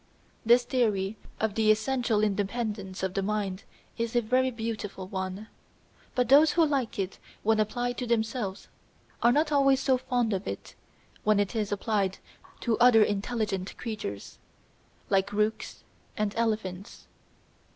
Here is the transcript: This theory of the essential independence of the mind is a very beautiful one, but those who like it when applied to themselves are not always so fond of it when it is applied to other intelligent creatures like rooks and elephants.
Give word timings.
This 0.43 0.63
theory 0.63 1.15
of 1.39 1.53
the 1.53 1.69
essential 1.69 2.23
independence 2.23 3.03
of 3.03 3.13
the 3.13 3.21
mind 3.21 3.65
is 3.99 4.15
a 4.15 4.21
very 4.23 4.49
beautiful 4.49 5.05
one, 5.07 5.47
but 6.15 6.27
those 6.27 6.53
who 6.53 6.65
like 6.65 6.97
it 6.97 7.19
when 7.43 7.59
applied 7.59 7.99
to 7.99 8.07
themselves 8.07 8.67
are 9.21 9.31
not 9.31 9.51
always 9.51 9.79
so 9.79 9.99
fond 9.99 10.33
of 10.33 10.47
it 10.47 10.73
when 11.23 11.39
it 11.39 11.55
is 11.55 11.71
applied 11.71 12.17
to 12.61 12.79
other 12.79 13.03
intelligent 13.03 13.77
creatures 13.77 14.39
like 15.11 15.31
rooks 15.31 15.83
and 16.17 16.33
elephants. 16.35 17.05